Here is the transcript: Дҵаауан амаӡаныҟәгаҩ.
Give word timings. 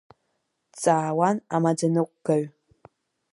Дҵаауан 0.71 1.37
амаӡаныҟәгаҩ. 1.55 2.43